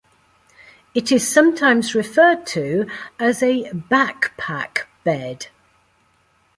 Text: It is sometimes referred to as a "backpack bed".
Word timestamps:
It 0.95 1.11
is 1.11 1.27
sometimes 1.31 1.93
referred 1.93 2.47
to 2.47 2.87
as 3.19 3.43
a 3.43 3.69
"backpack 3.69 4.85
bed". 5.03 5.49